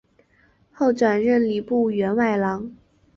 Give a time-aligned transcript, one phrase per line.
[0.73, 2.73] 后转任礼部员外郎。